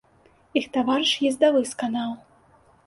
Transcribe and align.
Іх 0.61 0.65
таварыш 0.79 1.13
ездавы 1.31 1.59
сканаў. 1.75 2.19